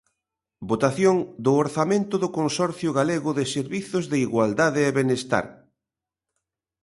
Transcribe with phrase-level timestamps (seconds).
[0.71, 1.15] Votación
[1.45, 5.45] do orzamento do Consorcio Galego de Servizos de Igualdade e Benestar.